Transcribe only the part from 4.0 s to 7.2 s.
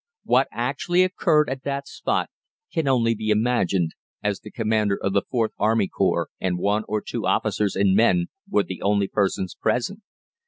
as the commander of the IVth Army Corps and one or